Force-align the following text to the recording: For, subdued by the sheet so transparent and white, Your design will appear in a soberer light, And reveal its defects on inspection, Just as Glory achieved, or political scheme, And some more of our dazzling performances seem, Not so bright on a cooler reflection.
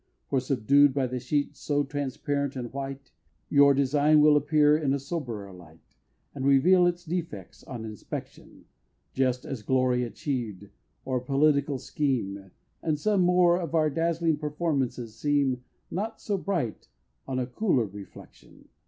For, 0.31 0.39
subdued 0.39 0.95
by 0.95 1.05
the 1.05 1.19
sheet 1.19 1.55
so 1.55 1.83
transparent 1.83 2.55
and 2.55 2.73
white, 2.73 3.11
Your 3.49 3.75
design 3.75 4.19
will 4.19 4.35
appear 4.35 4.75
in 4.75 4.93
a 4.95 4.99
soberer 4.99 5.53
light, 5.53 5.95
And 6.33 6.43
reveal 6.43 6.87
its 6.87 7.05
defects 7.05 7.63
on 7.65 7.85
inspection, 7.85 8.65
Just 9.13 9.45
as 9.45 9.61
Glory 9.61 10.01
achieved, 10.03 10.71
or 11.05 11.19
political 11.19 11.77
scheme, 11.77 12.49
And 12.81 12.97
some 12.97 13.21
more 13.21 13.59
of 13.61 13.75
our 13.75 13.91
dazzling 13.91 14.37
performances 14.37 15.13
seem, 15.15 15.63
Not 15.91 16.19
so 16.19 16.35
bright 16.35 16.87
on 17.27 17.37
a 17.37 17.45
cooler 17.45 17.85
reflection. 17.85 18.69